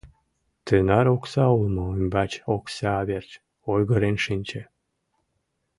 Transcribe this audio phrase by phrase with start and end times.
[0.65, 3.31] Тынар окса улмо ӱмбач окса верч
[3.71, 4.61] ойгырен шинче.